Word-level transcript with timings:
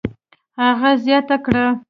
هغه 0.61 0.89
زیاته 1.03 1.35
کړه: 1.45 1.65